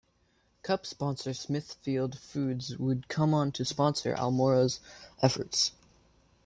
Cup 0.63 0.87
sponsor 0.87 1.31
Smithfield 1.31 2.17
Foods 2.17 2.75
would 2.79 3.07
come 3.07 3.35
on 3.35 3.51
to 3.51 3.63
sponsor 3.63 4.15
Almirola's 4.15 4.79
efforts. 5.21 5.73